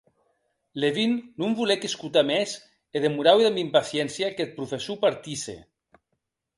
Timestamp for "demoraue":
3.05-3.41